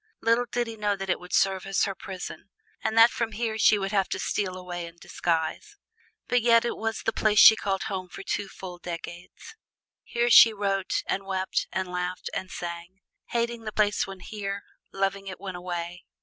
Little 0.19 0.47
did 0.51 0.65
he 0.65 0.77
know 0.77 0.95
that 0.95 1.11
it 1.11 1.19
would 1.19 1.31
serve 1.31 1.67
as 1.67 1.83
her 1.83 1.93
prison, 1.93 2.49
and 2.83 2.97
that 2.97 3.11
from 3.11 3.33
here 3.33 3.59
she 3.59 3.77
would 3.77 3.91
have 3.91 4.09
to 4.09 4.17
steal 4.17 4.57
away 4.57 4.87
in 4.87 4.95
disguise. 4.99 5.77
But 6.27 6.41
yet 6.41 6.65
it 6.65 6.75
was 6.75 7.03
the 7.03 7.13
place 7.13 7.37
she 7.37 7.55
called 7.55 7.83
home 7.83 8.09
for 8.09 8.23
full 8.23 8.79
two 8.79 8.89
decades. 8.89 9.53
Here 10.03 10.31
she 10.31 10.53
wrote 10.53 11.03
and 11.05 11.23
wept 11.27 11.67
and 11.71 11.87
laughed 11.87 12.31
and 12.33 12.49
sang: 12.49 13.01
hating 13.27 13.65
the 13.65 13.71
place 13.71 14.07
when 14.07 14.21
here, 14.21 14.63
loving 14.91 15.27
it 15.27 15.39
when 15.39 15.53
away. 15.55 16.03